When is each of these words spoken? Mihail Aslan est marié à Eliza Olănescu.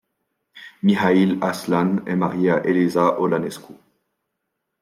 Mihail 0.81 1.37
Aslan 1.43 1.97
est 2.07 2.15
marié 2.15 2.49
à 2.49 2.65
Eliza 2.65 3.21
Olănescu. 3.21 3.73